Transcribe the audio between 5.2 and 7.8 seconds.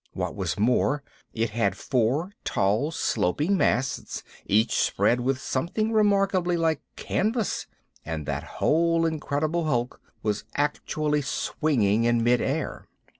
something remarkably like canvas;